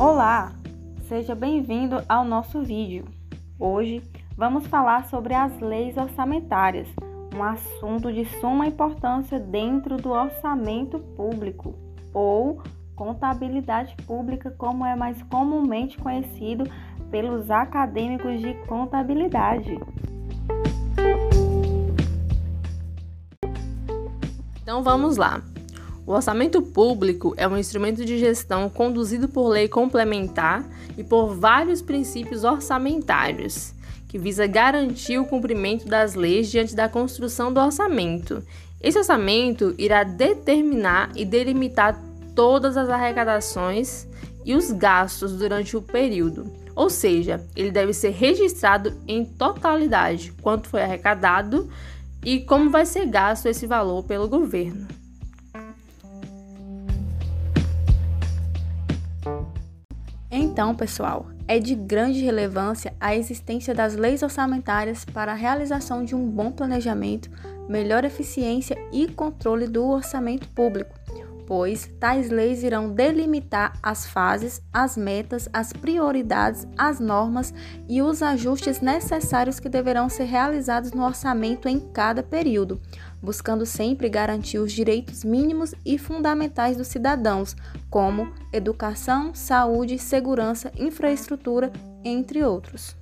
[0.00, 0.54] Olá,
[1.08, 3.04] seja bem-vindo ao nosso vídeo.
[3.58, 4.02] Hoje
[4.34, 6.88] vamos falar sobre as leis orçamentárias,
[7.36, 11.74] um assunto de suma importância dentro do orçamento público
[12.14, 12.62] ou
[12.96, 16.64] contabilidade pública, como é mais comumente conhecido
[17.10, 19.78] pelos acadêmicos de contabilidade.
[24.62, 25.42] Então vamos lá.
[26.10, 31.80] O orçamento público é um instrumento de gestão conduzido por lei complementar e por vários
[31.80, 33.72] princípios orçamentários,
[34.08, 38.42] que visa garantir o cumprimento das leis diante da construção do orçamento.
[38.82, 42.02] Esse orçamento irá determinar e delimitar
[42.34, 44.08] todas as arrecadações
[44.44, 46.52] e os gastos durante o período.
[46.74, 51.70] Ou seja, ele deve ser registrado em totalidade quanto foi arrecadado
[52.24, 54.99] e como vai ser gasto esse valor pelo governo.
[60.60, 66.14] Então, pessoal, é de grande relevância a existência das leis orçamentárias para a realização de
[66.14, 67.30] um bom planejamento,
[67.66, 70.94] melhor eficiência e controle do orçamento público,
[71.50, 77.52] pois tais leis irão delimitar as fases, as metas, as prioridades, as normas
[77.88, 82.80] e os ajustes necessários que deverão ser realizados no orçamento em cada período,
[83.20, 87.56] buscando sempre garantir os direitos mínimos e fundamentais dos cidadãos,
[87.90, 91.72] como educação, saúde, segurança, infraestrutura,
[92.04, 92.96] entre outros.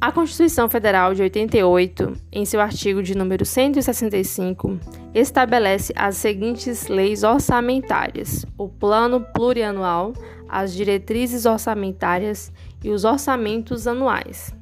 [0.00, 4.78] A Constituição Federal de 88, em seu artigo de número 165,
[5.14, 10.12] estabelece as seguintes leis orçamentárias: o Plano Plurianual,
[10.48, 12.52] as diretrizes orçamentárias
[12.82, 14.54] e os orçamentos anuais.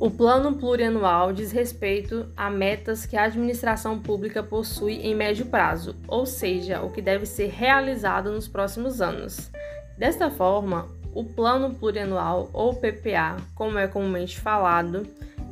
[0.00, 5.96] O Plano Plurianual diz respeito a metas que a administração pública possui em médio prazo,
[6.06, 9.50] ou seja, o que deve ser realizado nos próximos anos.
[9.98, 15.04] Desta forma, o Plano Plurianual, ou PPA, como é comumente falado,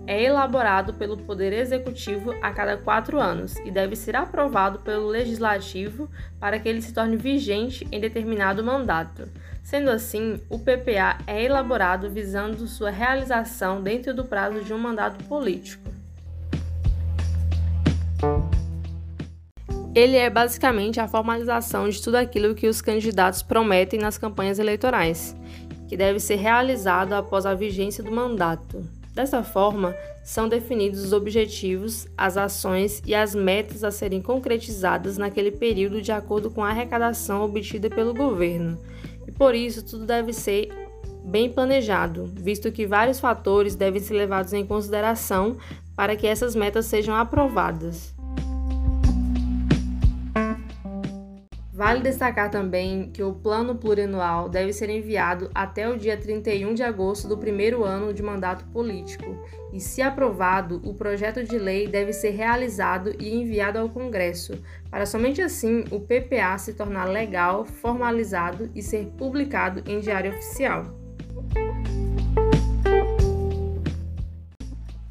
[0.06, 6.08] é elaborado pelo Poder Executivo a cada quatro anos e deve ser aprovado pelo Legislativo
[6.38, 9.28] para que ele se torne vigente em determinado mandato.
[9.64, 15.24] Sendo assim, o PPA é elaborado visando sua realização dentro do prazo de um mandato
[15.24, 15.95] político.
[19.96, 25.34] Ele é basicamente a formalização de tudo aquilo que os candidatos prometem nas campanhas eleitorais,
[25.88, 28.86] que deve ser realizado após a vigência do mandato.
[29.14, 35.50] Dessa forma, são definidos os objetivos, as ações e as metas a serem concretizadas naquele
[35.50, 38.78] período de acordo com a arrecadação obtida pelo governo.
[39.26, 40.68] E por isso, tudo deve ser
[41.24, 45.56] bem planejado, visto que vários fatores devem ser levados em consideração
[45.96, 48.14] para que essas metas sejam aprovadas.
[51.76, 56.82] Vale destacar também que o plano plurianual deve ser enviado até o dia 31 de
[56.82, 59.36] agosto do primeiro ano de mandato político,
[59.74, 64.58] e, se aprovado, o projeto de lei deve ser realizado e enviado ao Congresso,
[64.90, 70.82] para somente assim o PPA se tornar legal, formalizado e ser publicado em Diário Oficial.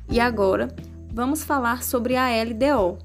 [0.10, 0.76] E agora,
[1.14, 2.98] vamos falar sobre a LDO.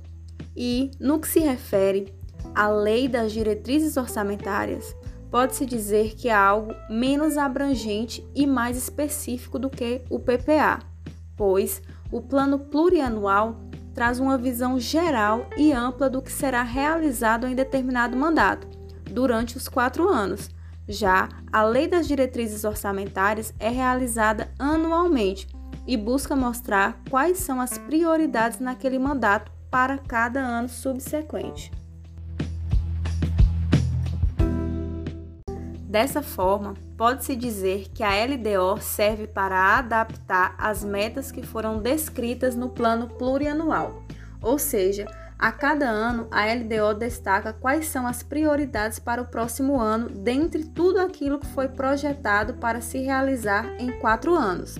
[0.56, 2.19] E, no que se refere
[2.54, 4.94] a lei das diretrizes orçamentárias,
[5.30, 10.80] pode-se dizer que é algo menos abrangente e mais específico do que o PPA,
[11.36, 11.80] pois
[12.10, 13.60] o plano plurianual
[13.94, 18.66] traz uma visão geral e ampla do que será realizado em determinado mandato,
[19.10, 20.50] durante os quatro anos.
[20.88, 25.46] Já a Lei das Diretrizes Orçamentárias é realizada anualmente
[25.86, 31.70] e busca mostrar quais são as prioridades naquele mandato para cada ano subsequente.
[35.90, 42.54] Dessa forma, pode-se dizer que a LDO serve para adaptar as metas que foram descritas
[42.54, 44.04] no plano plurianual,
[44.40, 45.04] ou seja,
[45.36, 50.62] a cada ano a LDO destaca quais são as prioridades para o próximo ano dentre
[50.62, 54.78] tudo aquilo que foi projetado para se realizar em quatro anos.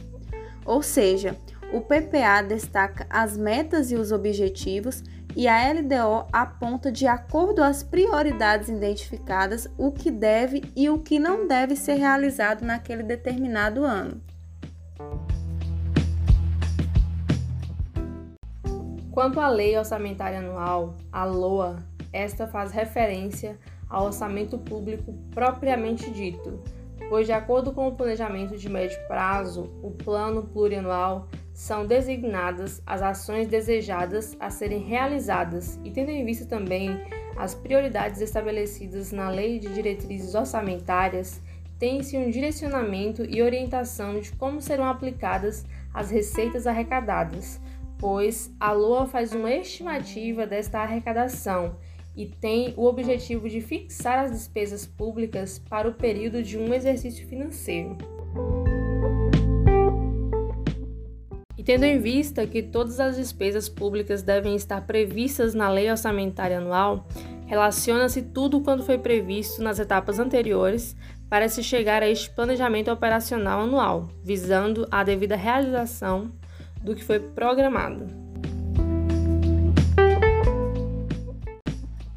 [0.64, 1.36] Ou seja,
[1.72, 5.02] o PPA destaca as metas e os objetivos
[5.36, 11.18] e a LDO aponta, de acordo às prioridades identificadas, o que deve e o que
[11.18, 14.20] não deve ser realizado naquele determinado ano.
[19.10, 21.76] Quanto à Lei Orçamentária Anual, a LOA,
[22.12, 26.62] esta faz referência ao orçamento público propriamente dito,
[27.08, 33.02] pois, de acordo com o planejamento de médio prazo, o plano plurianual são designadas as
[33.02, 37.00] ações desejadas a serem realizadas e tendo em vista também
[37.36, 41.40] as prioridades estabelecidas na Lei de Diretrizes Orçamentárias,
[41.78, 45.64] tem-se um direcionamento e orientação de como serão aplicadas
[45.94, 47.60] as receitas arrecadadas,
[47.98, 51.76] pois a LOA faz uma estimativa desta arrecadação
[52.14, 57.26] e tem o objetivo de fixar as despesas públicas para o período de um exercício
[57.26, 57.96] financeiro.
[61.60, 66.56] E tendo em vista que todas as despesas públicas devem estar previstas na Lei Orçamentária
[66.56, 67.06] Anual,
[67.46, 70.96] relaciona-se tudo quanto foi previsto nas etapas anteriores
[71.28, 76.32] para se chegar a este planejamento operacional anual, visando a devida realização
[76.82, 78.29] do que foi programado.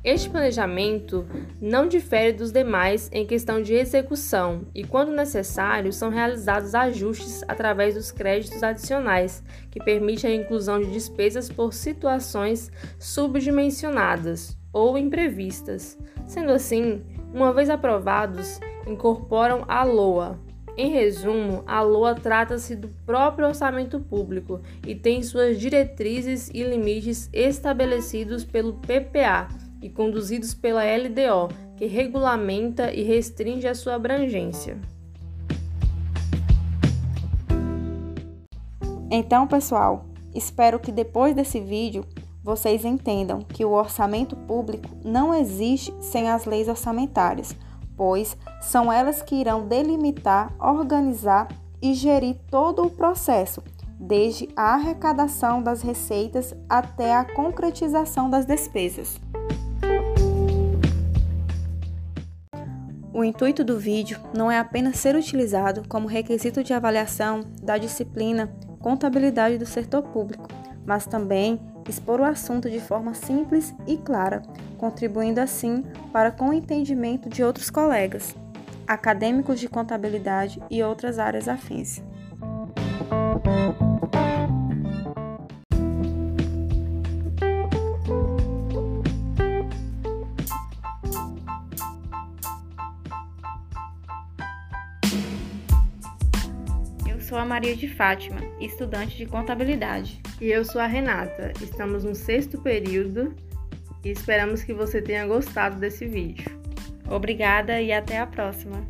[0.04, 1.26] Este planejamento
[1.62, 7.96] não difere dos demais em questão de execução e, quando necessário, são realizados ajustes através
[7.96, 9.42] dos créditos adicionais,
[9.72, 12.70] que permitem a inclusão de despesas por situações
[13.00, 15.98] subdimensionadas ou imprevistas.
[16.28, 17.02] Sendo assim,
[17.34, 20.38] uma vez aprovados, incorporam a LOA.
[20.76, 27.30] Em resumo, a LOA trata-se do próprio orçamento público e tem suas diretrizes e limites
[27.32, 29.48] estabelecidos pelo PPA
[29.84, 34.80] e conduzidos pela LDO, que regulamenta e restringe a sua abrangência.
[39.12, 42.06] Então, pessoal, espero que depois desse vídeo
[42.42, 47.56] vocês entendam que o orçamento público não existe sem as leis orçamentárias,
[47.96, 51.48] pois são elas que irão delimitar, organizar
[51.82, 53.62] e gerir todo o processo,
[54.00, 59.20] desde a arrecadação das receitas até a concretização das despesas.
[63.24, 68.54] O intuito do vídeo não é apenas ser utilizado como requisito de avaliação da disciplina
[68.81, 70.50] Contabilidade do Setor Público,
[70.86, 74.42] mas também expor o assunto de forma simples e clara,
[74.78, 78.36] contribuindo assim para com o entendimento de outros colegas,
[78.86, 82.04] acadêmicos de contabilidade e outras áreas afins.
[97.34, 100.22] Sou a Maria de Fátima, estudante de contabilidade.
[100.40, 101.52] E eu sou a Renata.
[101.64, 103.34] Estamos no sexto período
[104.06, 106.46] e esperamos que você tenha gostado desse vídeo.
[107.10, 108.86] Obrigada e até a próxima!